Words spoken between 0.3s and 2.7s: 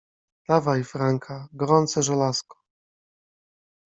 Dawaj, Franka, gorące żelazko.